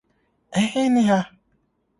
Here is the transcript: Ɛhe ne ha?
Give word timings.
Ɛhe 0.61 0.81
ne 0.93 1.01
ha? 1.09 1.19